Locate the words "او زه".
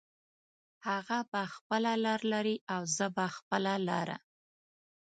2.73-3.05